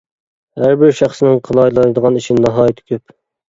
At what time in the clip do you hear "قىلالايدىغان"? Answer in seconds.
1.49-2.19